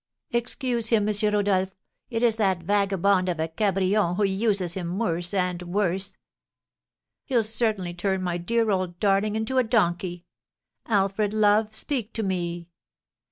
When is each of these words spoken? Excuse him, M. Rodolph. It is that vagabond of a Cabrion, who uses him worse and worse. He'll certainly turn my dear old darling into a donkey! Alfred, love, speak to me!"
Excuse 0.31 0.87
him, 0.87 1.07
M. 1.07 1.13
Rodolph. 1.31 1.75
It 2.09 2.23
is 2.23 2.37
that 2.37 2.63
vagabond 2.63 3.29
of 3.29 3.39
a 3.39 3.47
Cabrion, 3.47 4.15
who 4.15 4.23
uses 4.23 4.73
him 4.73 4.97
worse 4.97 5.31
and 5.31 5.61
worse. 5.61 6.17
He'll 7.25 7.43
certainly 7.43 7.93
turn 7.93 8.23
my 8.23 8.39
dear 8.39 8.71
old 8.71 8.99
darling 8.99 9.35
into 9.35 9.59
a 9.59 9.63
donkey! 9.63 10.25
Alfred, 10.87 11.33
love, 11.33 11.75
speak 11.75 12.13
to 12.13 12.23
me!" 12.23 12.67